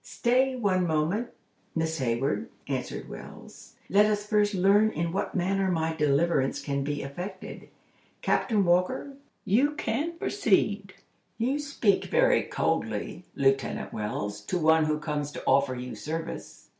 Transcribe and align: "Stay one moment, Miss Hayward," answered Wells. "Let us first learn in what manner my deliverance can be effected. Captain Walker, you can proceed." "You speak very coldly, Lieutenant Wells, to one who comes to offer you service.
"Stay 0.03 0.55
one 0.55 0.87
moment, 0.87 1.29
Miss 1.75 1.99
Hayward," 1.99 2.49
answered 2.67 3.07
Wells. 3.07 3.75
"Let 3.87 4.07
us 4.07 4.25
first 4.25 4.55
learn 4.55 4.89
in 4.89 5.11
what 5.11 5.35
manner 5.35 5.69
my 5.69 5.93
deliverance 5.95 6.59
can 6.59 6.83
be 6.83 7.03
effected. 7.03 7.69
Captain 8.23 8.65
Walker, 8.65 9.13
you 9.45 9.73
can 9.75 10.13
proceed." 10.13 10.95
"You 11.37 11.59
speak 11.59 12.05
very 12.05 12.41
coldly, 12.41 13.25
Lieutenant 13.35 13.93
Wells, 13.93 14.41
to 14.45 14.57
one 14.57 14.85
who 14.85 14.97
comes 14.97 15.31
to 15.33 15.43
offer 15.45 15.75
you 15.75 15.93
service. 15.93 16.69